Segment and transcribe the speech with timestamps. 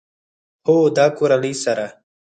[0.67, 1.85] هو، د کورنۍ سره